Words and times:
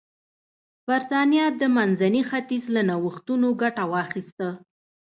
برېټانیا 0.87 1.45
د 1.61 1.61
منځني 1.75 2.21
ختیځ 2.29 2.63
له 2.75 2.81
نوښتونو 2.89 3.47
ګټه 3.61 3.83
واخیسته. 3.93 4.47